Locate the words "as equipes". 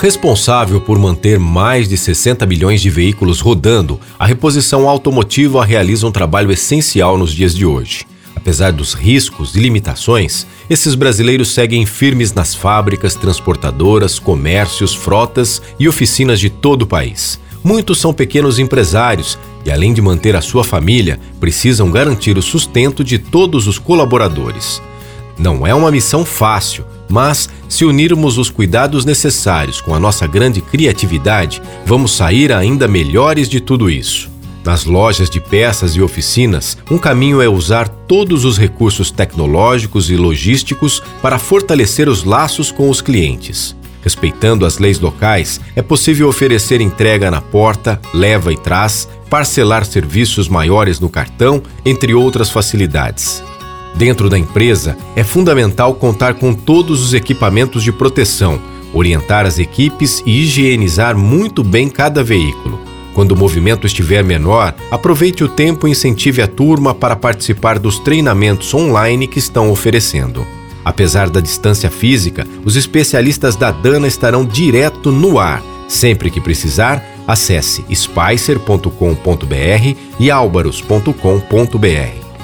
59.44-60.22